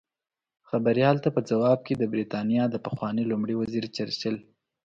خبریال 0.69 1.17
ته 1.23 1.29
په 1.35 1.41
ځواب 1.49 1.79
کې 1.87 1.93
د 1.97 2.03
بریتانیا 2.13 2.63
د 2.69 2.75
پخواني 2.85 3.23
لومړي 3.31 3.55
وزیر 3.61 3.85
چرچل 3.95 4.35